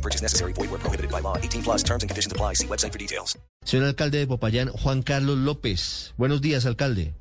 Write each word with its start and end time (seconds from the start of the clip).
No 0.00 0.02
purchase 0.02 0.22
necessary. 0.22 0.54
Void 0.54 0.70
where 0.70 0.80
prohibited 0.80 1.10
by 1.10 1.20
law. 1.20 1.36
18 1.36 1.62
plus 1.62 1.82
terms 1.82 2.02
and 2.02 2.08
conditions 2.08 2.32
apply. 2.32 2.54
See 2.54 2.66
website 2.66 2.92
for 2.92 2.98
details. 2.98 3.38
Señor 3.64 3.84
alcalde 3.88 4.18
de 4.18 4.26
Popayán, 4.26 4.68
Juan 4.70 5.02
Carlos 5.02 5.36
López. 5.36 6.14
Buenos 6.16 6.40
días, 6.40 6.64
alcalde. 6.64 7.12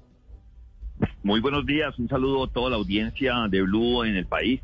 Muy 1.23 1.41
buenos 1.41 1.65
días, 1.65 1.97
un 1.99 2.07
saludo 2.07 2.45
a 2.45 2.47
toda 2.51 2.69
la 2.69 2.77
audiencia 2.77 3.33
de 3.49 3.61
Blue 3.61 4.03
en 4.05 4.15
el 4.15 4.25
país. 4.25 4.61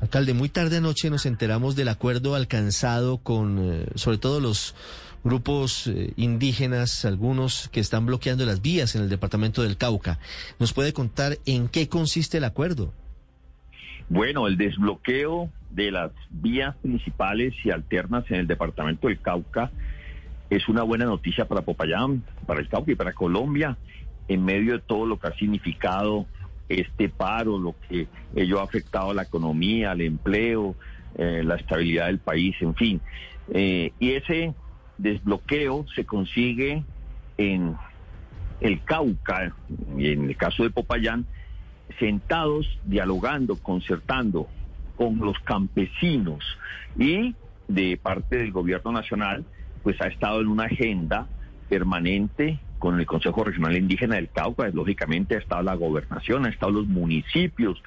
Alcalde, 0.00 0.32
muy 0.32 0.48
tarde 0.48 0.78
anoche 0.78 1.10
nos 1.10 1.26
enteramos 1.26 1.76
del 1.76 1.88
acuerdo 1.88 2.34
alcanzado 2.34 3.18
con, 3.18 3.58
eh, 3.58 3.86
sobre 3.94 4.16
todo 4.16 4.40
los 4.40 4.74
grupos 5.22 5.86
eh, 5.86 6.14
indígenas, 6.16 7.04
algunos 7.04 7.68
que 7.68 7.80
están 7.80 8.06
bloqueando 8.06 8.46
las 8.46 8.62
vías 8.62 8.94
en 8.94 9.02
el 9.02 9.10
departamento 9.10 9.62
del 9.62 9.76
Cauca. 9.76 10.18
¿Nos 10.58 10.72
puede 10.72 10.94
contar 10.94 11.38
en 11.44 11.68
qué 11.68 11.88
consiste 11.88 12.38
el 12.38 12.44
acuerdo? 12.44 12.94
Bueno, 14.10 14.48
el 14.48 14.56
desbloqueo 14.56 15.50
de 15.70 15.92
las 15.92 16.10
vías 16.30 16.74
principales 16.82 17.54
y 17.64 17.70
alternas 17.70 18.28
en 18.28 18.40
el 18.40 18.48
departamento 18.48 19.06
del 19.06 19.20
Cauca 19.20 19.70
es 20.50 20.68
una 20.68 20.82
buena 20.82 21.04
noticia 21.04 21.44
para 21.44 21.62
Popayán, 21.62 22.24
para 22.44 22.58
el 22.58 22.68
Cauca 22.68 22.90
y 22.90 22.96
para 22.96 23.12
Colombia, 23.12 23.78
en 24.26 24.44
medio 24.44 24.72
de 24.72 24.78
todo 24.80 25.06
lo 25.06 25.16
que 25.20 25.28
ha 25.28 25.34
significado 25.36 26.26
este 26.68 27.08
paro, 27.08 27.56
lo 27.56 27.76
que 27.88 28.08
ello 28.34 28.58
ha 28.58 28.64
afectado 28.64 29.12
a 29.12 29.14
la 29.14 29.22
economía, 29.22 29.92
al 29.92 30.00
empleo, 30.00 30.74
eh, 31.16 31.42
la 31.44 31.54
estabilidad 31.54 32.06
del 32.06 32.18
país, 32.18 32.56
en 32.62 32.74
fin. 32.74 33.00
Eh, 33.52 33.92
y 34.00 34.10
ese 34.10 34.54
desbloqueo 34.98 35.86
se 35.94 36.04
consigue 36.04 36.82
en 37.38 37.76
el 38.60 38.82
Cauca 38.82 39.54
y 39.96 40.08
en 40.08 40.30
el 40.30 40.36
caso 40.36 40.64
de 40.64 40.70
Popayán, 40.70 41.26
sentados, 41.98 42.78
dialogando, 42.84 43.56
concertando 43.56 44.48
con 44.96 45.18
los 45.18 45.38
campesinos 45.40 46.44
y 46.98 47.34
de 47.68 47.96
parte 47.96 48.36
del 48.36 48.52
gobierno 48.52 48.92
nacional, 48.92 49.44
pues 49.82 50.00
ha 50.00 50.08
estado 50.08 50.40
en 50.40 50.48
una 50.48 50.64
agenda 50.64 51.26
permanente 51.68 52.58
con 52.78 52.98
el 52.98 53.06
Consejo 53.06 53.44
Regional 53.44 53.76
Indígena 53.76 54.16
del 54.16 54.30
Cauca, 54.30 54.68
lógicamente 54.68 55.36
ha 55.36 55.38
estado 55.38 55.62
la 55.62 55.74
gobernación, 55.74 56.46
ha 56.46 56.48
estado 56.48 56.72
los 56.72 56.86
municipios 56.86 57.82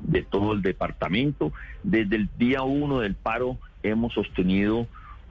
de 0.00 0.22
todo 0.22 0.52
el 0.52 0.62
departamento. 0.62 1.52
Desde 1.82 2.16
el 2.16 2.28
día 2.38 2.62
uno 2.62 3.00
del 3.00 3.14
paro 3.14 3.58
hemos 3.82 4.14
sostenido 4.14 4.86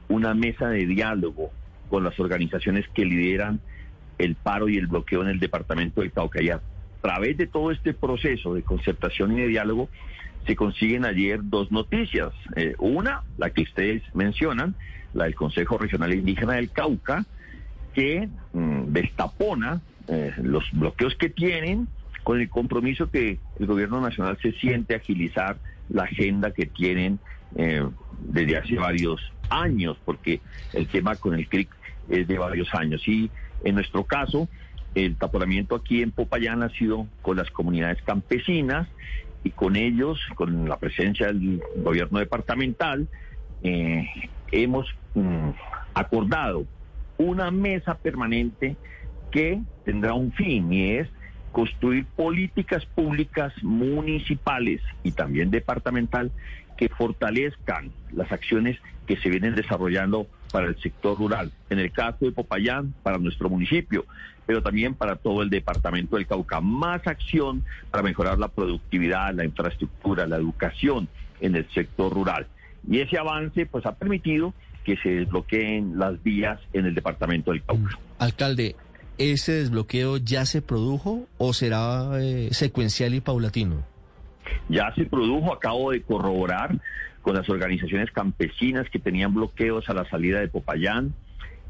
una 0.09 0.33
mesa 0.33 0.67
de 0.69 0.85
diálogo 0.85 1.51
con 1.89 2.03
las 2.03 2.19
organizaciones 2.19 2.87
que 2.93 3.05
lideran 3.05 3.59
el 4.17 4.35
paro 4.35 4.69
y 4.69 4.77
el 4.77 4.87
bloqueo 4.87 5.21
en 5.21 5.29
el 5.29 5.39
departamento 5.39 6.01
del 6.01 6.11
Cauca. 6.11 6.41
Y 6.41 6.49
a 6.49 6.61
través 7.05 7.37
de 7.37 7.45
todo 7.45 7.69
este 7.69 7.93
proceso 7.93 8.55
de 8.55 8.63
concertación 8.63 9.37
y 9.37 9.41
de 9.41 9.47
diálogo 9.47 9.89
se 10.47 10.55
consiguen 10.55 11.05
ayer 11.05 11.39
dos 11.43 11.71
noticias. 11.71 12.33
Eh, 12.55 12.73
una, 12.79 13.21
la 13.37 13.51
que 13.51 13.61
ustedes 13.61 14.01
mencionan, 14.15 14.73
la 15.13 15.25
del 15.25 15.35
Consejo 15.35 15.77
Regional 15.77 16.11
Indígena 16.15 16.53
del 16.53 16.71
Cauca, 16.71 17.23
que 17.93 18.27
mm, 18.53 18.85
destapona 18.87 19.81
eh, 20.07 20.33
los 20.41 20.63
bloqueos 20.71 21.13
que 21.13 21.29
tienen 21.29 21.87
con 22.23 22.41
el 22.41 22.49
compromiso 22.49 23.11
que 23.11 23.37
el 23.59 23.67
gobierno 23.67 24.01
nacional 24.01 24.39
se 24.41 24.53
siente 24.53 24.95
agilizar 24.95 25.57
la 25.89 26.05
agenda 26.05 26.49
que 26.49 26.65
tienen 26.65 27.19
eh, 27.55 27.85
desde 28.19 28.57
hace 28.57 28.75
varios 28.77 29.21
años, 29.51 29.95
porque 30.03 30.41
el 30.73 30.87
tema 30.87 31.15
con 31.17 31.35
el 31.35 31.47
CRIC 31.47 31.69
es 32.09 32.27
de 32.27 32.39
varios 32.39 32.73
años. 32.73 33.07
Y 33.07 33.29
en 33.63 33.75
nuestro 33.75 34.05
caso, 34.05 34.49
el 34.95 35.17
taponamiento 35.17 35.75
aquí 35.75 36.01
en 36.01 36.11
Popayán 36.11 36.63
ha 36.63 36.69
sido 36.69 37.07
con 37.21 37.37
las 37.37 37.51
comunidades 37.51 38.01
campesinas 38.03 38.87
y 39.43 39.51
con 39.51 39.75
ellos, 39.75 40.19
con 40.35 40.67
la 40.67 40.79
presencia 40.79 41.27
del 41.27 41.61
gobierno 41.75 42.19
departamental, 42.19 43.07
eh, 43.61 44.07
hemos 44.51 44.87
mm, 45.13 45.49
acordado 45.93 46.65
una 47.17 47.51
mesa 47.51 47.95
permanente 47.95 48.75
que 49.31 49.61
tendrá 49.83 50.13
un 50.13 50.31
fin 50.31 50.71
y 50.71 50.91
es 50.91 51.09
construir 51.51 52.05
políticas 52.15 52.85
públicas 52.85 53.53
municipales 53.61 54.81
y 55.03 55.11
también 55.11 55.51
departamental 55.51 56.31
que 56.77 56.89
fortalezcan 56.89 57.91
las 58.11 58.31
acciones 58.31 58.77
que 59.07 59.17
se 59.17 59.29
vienen 59.29 59.55
desarrollando 59.55 60.27
para 60.55 60.67
el 60.67 60.81
sector 60.81 61.17
rural. 61.17 61.51
En 61.69 61.79
el 61.79 61.91
caso 61.91 62.19
de 62.21 62.31
Popayán, 62.31 62.93
para 63.03 63.17
nuestro 63.17 63.49
municipio, 63.49 64.05
pero 64.45 64.63
también 64.63 64.93
para 64.93 65.17
todo 65.17 65.41
el 65.41 65.49
departamento 65.49 66.15
del 66.15 66.27
Cauca. 66.27 66.61
Más 66.61 67.05
acción 67.07 67.65
para 67.91 68.01
mejorar 68.03 68.39
la 68.39 68.47
productividad, 68.47 69.33
la 69.33 69.43
infraestructura, 69.43 70.25
la 70.25 70.37
educación 70.37 71.09
en 71.41 71.57
el 71.57 71.69
sector 71.73 72.13
rural. 72.13 72.47
Y 72.89 72.99
ese 72.99 73.17
avance 73.17 73.65
pues 73.65 73.85
ha 73.85 73.95
permitido 73.95 74.53
que 74.85 74.95
se 74.95 75.09
desbloqueen 75.09 75.99
las 75.99 76.23
vías 76.23 76.57
en 76.71 76.85
el 76.85 76.95
departamento 76.95 77.51
del 77.51 77.61
Cauca. 77.61 77.99
Alcalde, 78.19 78.77
¿ese 79.17 79.51
desbloqueo 79.51 80.15
ya 80.15 80.45
se 80.45 80.61
produjo 80.61 81.27
o 81.37 81.51
será 81.51 82.11
eh, 82.21 82.47
secuencial 82.53 83.13
y 83.13 83.19
paulatino? 83.19 83.83
Ya 84.69 84.93
se 84.95 85.05
produjo, 85.05 85.53
acabo 85.53 85.91
de 85.91 86.01
corroborar 86.01 86.79
con 87.21 87.35
las 87.35 87.49
organizaciones 87.49 88.11
campesinas 88.11 88.89
que 88.89 88.99
tenían 88.99 89.33
bloqueos 89.33 89.89
a 89.89 89.93
la 89.93 90.07
salida 90.09 90.39
de 90.39 90.47
Popayán. 90.47 91.13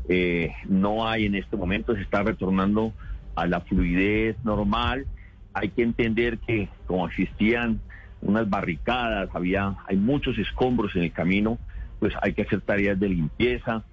Eh, 0.09 0.52
no 0.68 1.08
hay 1.08 1.25
en 1.25 1.35
este 1.35 1.56
momento, 1.56 1.96
se 1.96 2.02
está 2.02 2.24
retornando 2.24 2.94
a 3.35 3.47
la 3.47 3.62
fluidez 3.62 4.35
normal. 4.44 5.06
Hay 5.53 5.69
que 5.69 5.84
entender 5.84 6.40
que 6.40 6.69
como 6.85 7.08
existían 7.08 7.80
unas 8.22 8.50
barricadas, 8.50 9.30
había, 9.34 9.75
hay 9.88 9.97
muchos 9.97 10.38
escombros 10.38 10.96
en 10.96 11.03
el 11.03 11.12
camino, 11.12 11.58
pues 12.00 12.14
hay 12.22 12.34
que 12.34 12.41
hacer 12.41 12.62
tareas 12.62 13.00
de 13.00 13.09
limpieza, 13.09 13.84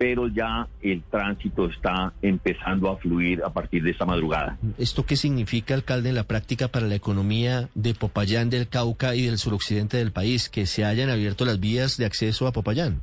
pero 0.00 0.28
ya 0.28 0.66
el 0.80 1.02
tránsito 1.02 1.66
está 1.66 2.14
empezando 2.22 2.88
a 2.88 2.96
fluir 2.96 3.42
a 3.44 3.52
partir 3.52 3.82
de 3.82 3.90
esta 3.90 4.06
madrugada. 4.06 4.56
¿Esto 4.78 5.04
qué 5.04 5.14
significa, 5.14 5.74
alcalde, 5.74 6.08
en 6.08 6.14
la 6.14 6.22
práctica 6.22 6.68
para 6.68 6.86
la 6.86 6.94
economía 6.94 7.68
de 7.74 7.92
Popayán, 7.92 8.48
del 8.48 8.66
Cauca 8.66 9.14
y 9.14 9.26
del 9.26 9.36
suroccidente 9.36 9.98
del 9.98 10.10
país, 10.10 10.48
que 10.48 10.64
se 10.64 10.86
hayan 10.86 11.10
abierto 11.10 11.44
las 11.44 11.60
vías 11.60 11.98
de 11.98 12.06
acceso 12.06 12.46
a 12.46 12.52
Popayán? 12.52 13.02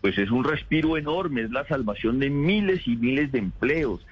Pues 0.00 0.18
es 0.18 0.32
un 0.32 0.42
respiro 0.42 0.96
enorme, 0.96 1.42
es 1.42 1.52
la 1.52 1.64
salvación 1.68 2.18
de 2.18 2.30
miles 2.30 2.88
y 2.88 2.96
miles 2.96 3.30
de 3.30 3.38
empleos, 3.38 4.04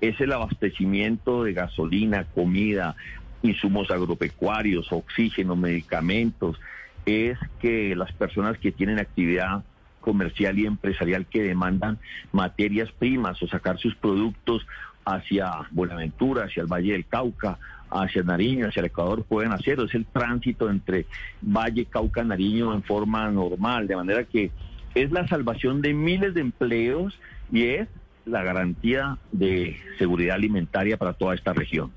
es 0.00 0.20
el 0.20 0.32
abastecimiento 0.32 1.44
de 1.44 1.52
gasolina, 1.52 2.24
comida, 2.34 2.96
insumos 3.42 3.92
agropecuarios, 3.92 4.88
oxígeno, 4.90 5.54
medicamentos, 5.54 6.60
es 7.06 7.38
que 7.60 7.94
las 7.94 8.10
personas 8.10 8.58
que 8.58 8.72
tienen 8.72 8.98
actividad 8.98 9.62
comercial 10.04 10.58
y 10.58 10.66
empresarial 10.66 11.24
que 11.26 11.42
demandan 11.42 11.98
materias 12.30 12.92
primas 12.92 13.42
o 13.42 13.48
sacar 13.48 13.78
sus 13.78 13.94
productos 13.94 14.66
hacia 15.06 15.50
Buenaventura, 15.70 16.44
hacia 16.44 16.62
el 16.62 16.66
Valle 16.66 16.92
del 16.92 17.06
Cauca, 17.06 17.58
hacia 17.90 18.22
Nariño, 18.22 18.68
hacia 18.68 18.80
el 18.80 18.86
Ecuador, 18.86 19.24
pueden 19.24 19.52
hacerlo. 19.52 19.84
Es 19.86 19.94
el 19.94 20.04
tránsito 20.04 20.68
entre 20.68 21.06
Valle, 21.40 21.86
Cauca, 21.86 22.22
Nariño 22.22 22.74
en 22.74 22.82
forma 22.82 23.30
normal, 23.30 23.86
de 23.86 23.96
manera 23.96 24.24
que 24.24 24.50
es 24.94 25.10
la 25.10 25.26
salvación 25.26 25.80
de 25.80 25.94
miles 25.94 26.34
de 26.34 26.42
empleos 26.42 27.18
y 27.50 27.64
es 27.64 27.88
la 28.26 28.42
garantía 28.42 29.18
de 29.32 29.76
seguridad 29.98 30.36
alimentaria 30.36 30.98
para 30.98 31.14
toda 31.14 31.34
esta 31.34 31.52
región. 31.52 31.92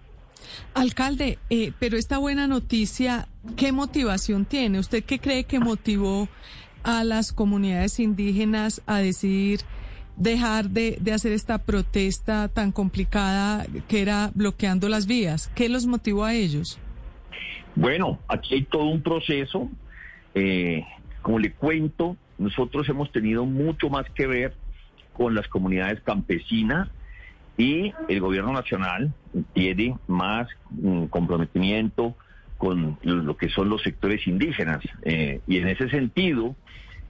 Alcalde, 0.74 1.40
eh, 1.50 1.74
pero 1.80 1.98
esta 1.98 2.20
buena 2.20 2.48
noticia, 2.48 3.28
¿qué 3.58 3.72
motivación 3.72 4.46
tiene? 4.46 4.80
¿Usted 4.80 5.04
qué 5.04 5.20
cree 5.20 5.44
que 5.44 5.60
motivó 5.60 6.30
a 6.88 7.04
las 7.04 7.34
comunidades 7.34 8.00
indígenas 8.00 8.82
a 8.88 9.00
decidir 9.00 9.60
dejar 10.16 10.70
de, 10.70 10.98
hacer 11.14 11.34
esta 11.34 11.58
protesta 11.60 12.48
tan 12.48 12.72
complicada 12.72 13.66
que 13.90 14.02
era 14.02 14.32
bloqueando 14.34 14.88
las 14.88 15.06
vías? 15.06 15.52
¿Qué 15.54 15.68
los 15.68 15.86
motivó 15.86 16.24
a 16.24 16.34
ellos? 16.34 16.80
Bueno, 17.76 18.20
aquí 18.30 18.56
hay 18.56 18.64
todo 18.64 18.86
un 18.86 19.02
proceso. 19.02 19.70
Eh, 20.34 20.86
como 21.22 21.40
le 21.40 21.52
cuento, 21.52 22.16
nosotros 22.38 22.88
hemos 22.88 23.12
tenido 23.12 23.46
mucho 23.46 23.90
más 23.90 24.10
que 24.12 24.26
ver 24.26 24.56
con 25.12 25.36
las 25.36 25.48
comunidades 25.50 26.00
campesinas 26.02 26.88
y 27.58 27.92
el 28.08 28.22
gobierno 28.22 28.54
nacional 28.54 29.14
tiene 29.54 29.98
más 30.08 30.48
mm, 30.70 31.08
comprometimiento 31.08 32.16
con 32.58 32.98
lo 33.04 33.38
que 33.38 33.50
son 33.50 33.70
los 33.70 33.84
sectores 33.84 34.26
indígenas. 34.28 34.84
Eh, 35.04 35.42
y 35.48 35.58
en 35.58 35.68
ese 35.68 35.90
sentido, 35.90 36.56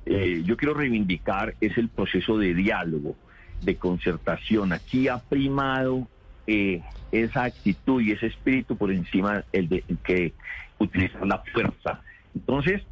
eh, 0.05 0.41
yo 0.45 0.55
quiero 0.57 0.73
reivindicar 0.73 1.55
es 1.59 1.77
el 1.77 1.89
proceso 1.89 2.37
de 2.37 2.53
diálogo, 2.53 3.15
de 3.61 3.75
concertación. 3.75 4.71
Aquí 4.73 5.07
ha 5.07 5.19
primado 5.19 6.07
eh, 6.45 6.81
esa 7.11 7.43
actitud 7.43 8.01
y 8.01 8.11
ese 8.11 8.27
espíritu 8.27 8.77
por 8.77 8.91
encima 8.91 9.43
el 9.51 9.67
de 9.67 9.83
que 10.03 10.33
utilizar 10.79 11.27
la 11.27 11.43
fuerza. 11.51 12.01
Entonces, 12.33 12.83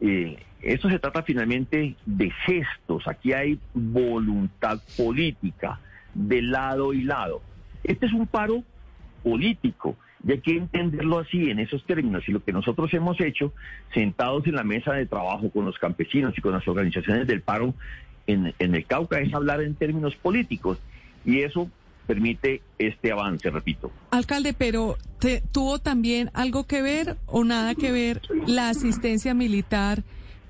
eh, 0.00 0.38
esto 0.62 0.88
se 0.88 0.98
trata 0.98 1.22
finalmente 1.22 1.94
de 2.06 2.30
gestos. 2.46 3.06
Aquí 3.06 3.32
hay 3.32 3.58
voluntad 3.74 4.80
política 4.96 5.78
de 6.14 6.40
lado 6.40 6.94
y 6.94 7.02
lado. 7.02 7.42
Este 7.84 8.06
es 8.06 8.12
un 8.12 8.26
paro 8.26 8.62
político 9.22 9.96
y 10.26 10.32
hay 10.32 10.40
que 10.40 10.56
entenderlo 10.56 11.18
así, 11.18 11.50
en 11.50 11.58
esos 11.58 11.84
términos. 11.84 12.22
Y 12.28 12.32
lo 12.32 12.42
que 12.44 12.52
nosotros 12.52 12.92
hemos 12.94 13.20
hecho, 13.20 13.52
sentados 13.92 14.46
en 14.46 14.54
la 14.54 14.64
mesa 14.64 14.92
de 14.92 15.06
trabajo 15.06 15.50
con 15.50 15.64
los 15.64 15.78
campesinos 15.78 16.34
y 16.36 16.40
con 16.40 16.52
las 16.52 16.66
organizaciones 16.66 17.26
del 17.26 17.42
paro 17.42 17.74
en, 18.26 18.54
en 18.58 18.74
el 18.74 18.86
Cauca, 18.86 19.18
es 19.18 19.34
hablar 19.34 19.62
en 19.62 19.74
términos 19.74 20.14
políticos. 20.16 20.78
Y 21.24 21.40
eso 21.40 21.70
permite 22.06 22.62
este 22.78 23.12
avance, 23.12 23.50
repito. 23.50 23.90
Alcalde, 24.10 24.54
pero 24.54 24.96
¿tuvo 25.52 25.78
también 25.78 26.30
algo 26.34 26.66
que 26.66 26.82
ver 26.82 27.16
o 27.26 27.44
nada 27.44 27.74
que 27.74 27.92
ver 27.92 28.20
la 28.46 28.68
asistencia 28.68 29.34
militar 29.34 30.02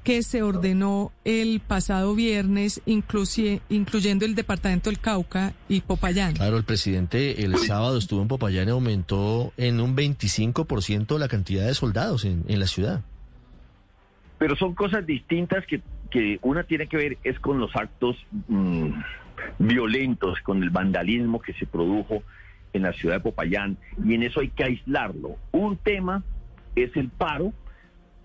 que 0.04 0.22
se 0.22 0.42
ordenó 0.42 1.12
el 1.24 1.60
pasado 1.60 2.14
viernes, 2.14 2.82
incluyendo 2.86 4.24
el 4.24 4.34
departamento 4.34 4.90
del 4.90 4.98
Cauca 4.98 5.52
y 5.68 5.80
Popayán? 5.80 6.34
Claro, 6.34 6.56
el 6.56 6.64
presidente 6.64 7.44
el 7.44 7.56
sábado 7.58 7.98
estuvo 7.98 8.22
en 8.22 8.28
Popayán 8.28 8.68
y 8.68 8.70
aumentó 8.70 9.52
en 9.56 9.80
un 9.80 9.96
25% 9.96 11.18
la 11.18 11.28
cantidad 11.28 11.66
de 11.66 11.74
soldados 11.74 12.24
en, 12.24 12.44
en 12.48 12.60
la 12.60 12.66
ciudad. 12.66 13.02
Pero 14.38 14.56
son 14.56 14.74
cosas 14.74 15.06
distintas 15.06 15.64
que, 15.66 15.82
que 16.10 16.38
una 16.42 16.64
tiene 16.64 16.88
que 16.88 16.96
ver 16.96 17.18
es 17.22 17.38
con 17.38 17.58
los 17.58 17.74
actos... 17.76 18.16
Mmm, 18.48 18.90
violentos, 19.58 20.40
con 20.40 20.62
el 20.62 20.70
vandalismo 20.70 21.40
que 21.40 21.52
se 21.54 21.66
produjo 21.66 22.22
en 22.72 22.82
la 22.82 22.92
ciudad 22.92 23.16
de 23.16 23.20
Popayán, 23.20 23.76
y 24.04 24.14
en 24.14 24.22
eso 24.22 24.40
hay 24.40 24.48
que 24.48 24.64
aislarlo. 24.64 25.36
Un 25.52 25.76
tema 25.76 26.22
es 26.74 26.96
el 26.96 27.08
paro, 27.10 27.52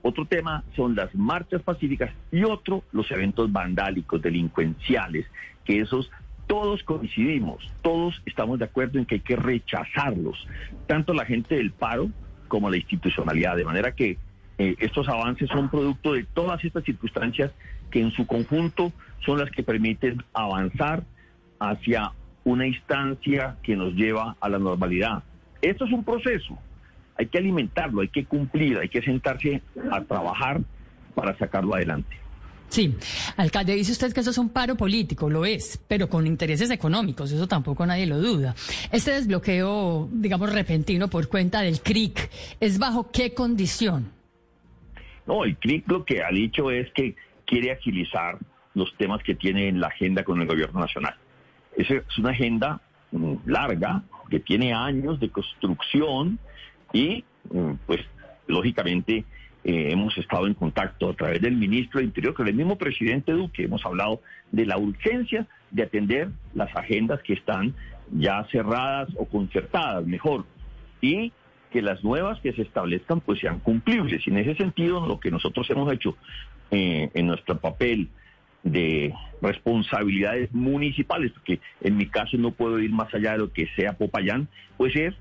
otro 0.08 0.26
tema 0.26 0.64
son 0.76 0.96
las 0.96 1.14
marchas 1.14 1.62
pacíficas 1.62 2.12
y 2.32 2.44
otro 2.44 2.84
los 2.92 3.10
eventos 3.12 3.52
vandálicos, 3.52 4.22
delincuenciales, 4.22 5.26
que 5.66 5.80
esos 5.80 6.10
todos 6.48 6.82
coincidimos, 6.84 7.70
todos 7.82 8.22
estamos 8.26 8.58
de 8.58 8.66
acuerdo 8.66 9.00
en 9.00 9.06
que 9.06 9.16
hay 9.16 9.22
que 9.22 9.36
rechazarlos, 9.36 10.48
tanto 10.88 11.14
la 11.14 11.26
gente 11.26 11.56
del 11.56 11.72
paro 11.72 12.10
como 12.48 12.70
la 12.70 12.78
institucionalidad, 12.78 13.58
de 13.58 13.66
manera 13.66 13.92
que 13.92 14.18
eh, 14.58 14.76
estos 14.80 15.10
avances 15.10 15.50
son 15.50 15.70
producto 15.70 16.14
de 16.14 16.24
todas 16.24 16.64
estas 16.64 16.86
circunstancias 16.86 17.52
que 17.92 18.00
en 18.00 18.12
su 18.12 18.26
conjunto 18.26 18.94
son 19.26 19.40
las 19.40 19.52
que 19.52 19.62
permiten 19.62 20.24
avanzar 20.34 21.04
hacia 21.60 22.12
una 22.46 22.66
instancia 22.66 23.58
que 23.62 23.76
nos 23.76 23.94
lleva 23.94 24.38
a 24.40 24.48
la 24.48 24.58
normalidad. 24.58 25.24
Esto 25.62 25.86
es 25.86 25.92
un 25.92 26.04
proceso, 26.04 26.58
hay 27.18 27.28
que 27.28 27.38
alimentarlo, 27.38 28.02
hay 28.02 28.10
que 28.10 28.26
cumplir, 28.26 28.78
hay 28.78 28.90
que 28.90 29.02
sentarse 29.02 29.62
a 29.92 30.02
trabajar 30.02 30.62
para 31.16 31.38
sacarlo 31.38 31.76
adelante. 31.76 32.16
Sí, 32.70 32.96
alcalde, 33.38 33.76
dice 33.76 33.94
usted 33.94 34.14
que 34.14 34.20
eso 34.20 34.32
es 34.32 34.38
un 34.38 34.50
paro 34.50 34.76
político, 34.76 35.30
lo 35.30 35.46
es, 35.46 35.82
pero 35.88 36.10
con 36.10 36.28
intereses 36.28 36.70
económicos, 36.70 37.32
eso 37.32 37.48
tampoco 37.48 37.86
nadie 37.86 38.06
lo 38.06 38.20
duda. 38.20 38.56
Este 38.92 39.12
desbloqueo, 39.12 40.10
digamos, 40.12 40.52
repentino 40.52 41.08
por 41.08 41.30
cuenta 41.30 41.62
del 41.62 41.82
CRIC, 41.82 42.30
¿es 42.60 42.78
bajo 42.78 43.10
qué 43.10 43.34
condición? 43.34 44.12
No, 45.26 45.46
el 45.46 45.56
CRIC 45.58 45.88
lo 45.88 46.04
que 46.04 46.22
ha 46.24 46.30
dicho 46.30 46.70
es 46.70 46.92
que 46.92 47.16
quiere 47.46 47.72
agilizar 47.72 48.38
los 48.74 48.94
temas 48.98 49.24
que 49.24 49.36
tiene 49.36 49.70
en 49.70 49.80
la 49.80 49.88
agenda 49.88 50.24
con 50.24 50.42
el 50.42 50.48
gobierno 50.48 50.82
nacional. 50.82 51.16
Esa 51.76 51.96
es 51.96 52.18
una 52.18 52.32
agenda 52.32 52.82
mm, 53.12 53.36
larga, 53.46 54.04
que 54.30 54.40
tiene 54.42 54.74
años 54.74 55.20
de 55.20 55.30
construcción 55.30 56.40
y, 56.94 57.24
mm, 57.52 57.74
pues, 57.86 58.02
lógicamente, 58.48 59.26
eh, 59.64 59.90
hemos 59.92 60.18
estado 60.18 60.48
en 60.48 60.54
contacto 60.54 61.10
a 61.10 61.14
través 61.14 61.42
del 61.42 61.58
ministro 61.58 62.00
de 62.00 62.06
Interior 62.06 62.34
con 62.34 62.48
el 62.48 62.54
mismo 62.54 62.78
presidente 62.78 63.34
Duque. 63.34 63.64
Hemos 63.64 63.86
hablado 63.86 64.22
de 64.52 64.66
la 64.66 64.78
urgencia 64.78 65.46
de 65.72 65.84
atender 65.84 66.30
las 66.54 66.74
agendas 66.76 67.22
que 67.22 67.34
están 67.34 67.74
ya 68.12 68.46
cerradas 68.52 69.10
o 69.18 69.26
concertadas, 69.26 70.06
mejor. 70.06 70.46
Y 71.02 71.34
que 71.72 71.82
las 71.82 72.04
nuevas 72.04 72.40
que 72.40 72.54
se 72.54 72.62
establezcan 72.62 73.20
pues 73.20 73.40
sean 73.40 73.60
cumplibles. 73.60 74.26
Y 74.26 74.30
en 74.30 74.38
ese 74.38 74.56
sentido, 74.56 75.06
lo 75.06 75.20
que 75.20 75.32
nosotros 75.32 75.70
hemos 75.70 75.92
hecho 75.92 76.16
eh, 76.72 77.10
en 77.14 77.28
nuestro 77.28 77.58
papel 77.60 78.08
de 78.64 79.14
responsabilidades 79.42 80.54
municipales, 80.54 81.32
porque 81.34 81.60
en 81.82 81.98
mi 81.98 82.08
caso 82.08 82.38
no 82.38 82.52
puedo 82.52 82.80
ir 82.80 82.92
más 82.92 83.14
allá 83.14 83.34
de 83.34 83.40
lo 83.40 83.52
que 83.52 83.68
sea 83.76 83.98
Popayán, 83.98 84.48
pues 84.78 84.96
es 84.96 85.14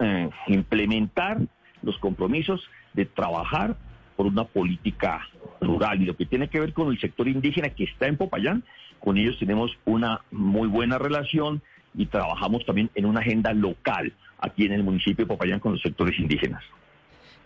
eh, 0.00 0.28
implementar 0.48 1.38
los 1.82 1.96
compromisos 1.98 2.60
de 2.94 3.06
trabajar 3.06 3.76
por 4.16 4.26
una 4.26 4.44
política 4.44 5.26
rural 5.60 6.02
y 6.02 6.06
lo 6.06 6.16
que 6.16 6.26
tiene 6.26 6.48
que 6.48 6.60
ver 6.60 6.72
con 6.72 6.90
el 6.90 7.00
sector 7.00 7.28
indígena 7.28 7.70
que 7.70 7.84
está 7.84 8.06
en 8.06 8.16
Popayán, 8.16 8.64
con 8.98 9.16
ellos 9.16 9.38
tenemos 9.38 9.70
una 9.84 10.20
muy 10.30 10.68
buena 10.68 10.98
relación 10.98 11.62
y 11.94 12.06
trabajamos 12.06 12.64
también 12.66 12.90
en 12.94 13.06
una 13.06 13.20
agenda 13.20 13.52
local 13.52 14.12
aquí 14.38 14.64
en 14.64 14.72
el 14.72 14.82
municipio 14.82 15.24
de 15.24 15.26
Popayán 15.26 15.60
con 15.60 15.72
los 15.72 15.82
sectores 15.82 16.18
indígenas. 16.18 16.62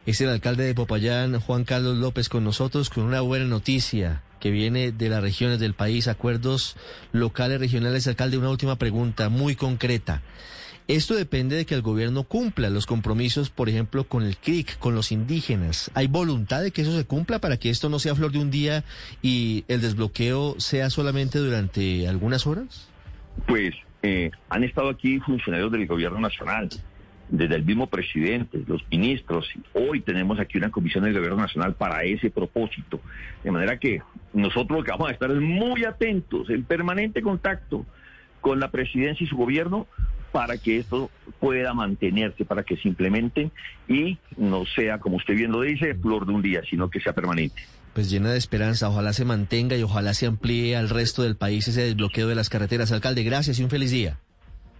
Es 0.06 0.20
el 0.20 0.28
alcalde 0.28 0.64
de 0.64 0.74
Popayán, 0.74 1.40
Juan 1.40 1.64
Carlos 1.64 1.96
López, 1.96 2.28
con 2.28 2.44
nosotros 2.44 2.90
con 2.90 3.04
una 3.04 3.22
buena 3.22 3.46
noticia 3.46 4.22
que 4.38 4.50
viene 4.50 4.92
de 4.92 5.08
las 5.08 5.22
regiones 5.22 5.58
del 5.58 5.72
país, 5.72 6.08
acuerdos 6.08 6.76
locales, 7.12 7.58
regionales. 7.58 8.06
Alcalde, 8.06 8.36
una 8.36 8.50
última 8.50 8.76
pregunta 8.76 9.30
muy 9.30 9.56
concreta. 9.56 10.20
Esto 10.86 11.14
depende 11.14 11.56
de 11.56 11.64
que 11.64 11.74
el 11.74 11.80
gobierno 11.80 12.24
cumpla 12.24 12.68
los 12.68 12.84
compromisos, 12.84 13.48
por 13.48 13.70
ejemplo, 13.70 14.04
con 14.04 14.22
el 14.22 14.36
CRIC, 14.36 14.78
con 14.78 14.94
los 14.94 15.12
indígenas. 15.12 15.90
¿Hay 15.94 16.08
voluntad 16.08 16.62
de 16.62 16.72
que 16.72 16.82
eso 16.82 16.94
se 16.94 17.06
cumpla 17.06 17.38
para 17.38 17.56
que 17.56 17.70
esto 17.70 17.88
no 17.88 17.98
sea 17.98 18.14
flor 18.14 18.32
de 18.32 18.38
un 18.38 18.50
día 18.50 18.84
y 19.22 19.64
el 19.68 19.80
desbloqueo 19.80 20.56
sea 20.58 20.90
solamente 20.90 21.38
durante 21.38 22.06
algunas 22.06 22.46
horas? 22.46 22.90
Pues 23.46 23.74
eh, 24.02 24.30
han 24.50 24.62
estado 24.62 24.90
aquí 24.90 25.20
funcionarios 25.20 25.72
del 25.72 25.86
gobierno 25.86 26.20
nacional, 26.20 26.68
desde 27.30 27.54
el 27.54 27.64
mismo 27.64 27.86
presidente, 27.86 28.62
los 28.66 28.84
ministros. 28.90 29.48
Hoy 29.72 30.02
tenemos 30.02 30.38
aquí 30.38 30.58
una 30.58 30.70
comisión 30.70 31.04
del 31.04 31.14
gobierno 31.14 31.38
nacional 31.38 31.74
para 31.76 32.02
ese 32.02 32.28
propósito. 32.28 33.00
De 33.42 33.50
manera 33.50 33.78
que 33.78 34.02
nosotros 34.34 34.80
lo 34.80 34.84
que 34.84 34.90
vamos 34.90 35.08
a 35.08 35.12
estar 35.12 35.30
es 35.30 35.40
muy 35.40 35.86
atentos, 35.86 36.50
en 36.50 36.62
permanente 36.64 37.22
contacto 37.22 37.86
con 38.42 38.60
la 38.60 38.70
presidencia 38.70 39.24
y 39.24 39.26
su 39.26 39.38
gobierno 39.38 39.86
para 40.34 40.58
que 40.58 40.78
esto 40.78 41.12
pueda 41.38 41.72
mantenerse, 41.74 42.44
para 42.44 42.64
que 42.64 42.76
se 42.76 42.88
implementen 42.88 43.52
y 43.86 44.18
no 44.36 44.66
sea, 44.66 44.98
como 44.98 45.18
usted 45.18 45.34
bien 45.36 45.52
lo 45.52 45.60
dice, 45.60 45.94
flor 45.94 46.26
de 46.26 46.32
un 46.32 46.42
día, 46.42 46.60
sino 46.68 46.90
que 46.90 46.98
sea 46.98 47.12
permanente 47.12 47.62
pues 47.92 48.10
llena 48.10 48.32
de 48.32 48.38
esperanza. 48.38 48.88
Ojalá 48.88 49.12
se 49.12 49.24
mantenga 49.24 49.76
y 49.76 49.84
ojalá 49.84 50.14
se 50.14 50.26
amplíe 50.26 50.76
al 50.76 50.88
resto 50.88 51.22
del 51.22 51.36
país 51.36 51.68
ese 51.68 51.82
desbloqueo 51.82 52.26
de 52.26 52.34
las 52.34 52.48
carreteras. 52.48 52.90
Alcalde, 52.90 53.22
gracias 53.22 53.60
y 53.60 53.62
un 53.62 53.70
feliz 53.70 53.92
día. 53.92 54.18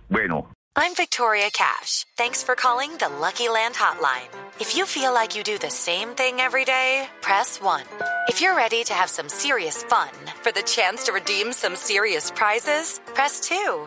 Bueno. 0.09 0.51
I'm 0.77 0.93
Victoria 0.97 1.49
Cash. 1.53 2.05
Thanks 2.17 2.43
for 2.43 2.57
calling 2.57 2.91
the 2.99 3.09
Lucky 3.21 3.49
Land 3.49 3.77
Hotline. 3.77 4.29
If 4.59 4.75
you 4.75 4.87
feel 4.87 5.15
like 5.15 5.37
you 5.37 5.45
do 5.45 5.57
the 5.57 5.71
same 5.71 6.17
thing 6.17 6.41
every 6.41 6.65
day, 6.65 7.07
press 7.21 7.61
1. 7.63 7.83
If 8.27 8.41
you're 8.41 8.57
ready 8.57 8.83
to 8.83 8.93
have 8.93 9.09
some 9.09 9.29
serious 9.29 9.85
fun 9.85 10.11
for 10.43 10.51
the 10.51 10.65
chance 10.65 11.05
to 11.05 11.13
redeem 11.13 11.53
some 11.53 11.77
serious 11.77 12.33
prizes, 12.33 13.01
press 13.15 13.39
2. 13.49 13.87